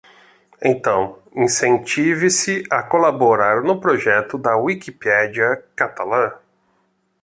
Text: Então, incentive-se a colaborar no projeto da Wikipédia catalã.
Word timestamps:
Então, 0.63 1.19
incentive-se 1.35 2.63
a 2.71 2.81
colaborar 2.81 3.61
no 3.61 3.79
projeto 3.79 4.35
da 4.35 4.55
Wikipédia 4.57 5.63
catalã. 5.75 6.33